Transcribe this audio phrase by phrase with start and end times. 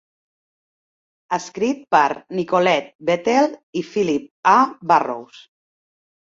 [1.37, 2.05] Escrit per
[2.39, 3.47] Nicolette Bethel
[3.83, 4.55] i Philip A.
[4.95, 5.45] Burrows.